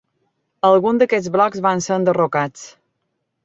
[0.69, 2.69] Alguns d'aquests blocs van ser enderrocats.